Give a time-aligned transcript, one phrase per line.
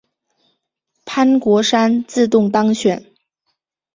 [1.05, 3.05] 潘国山自动当选。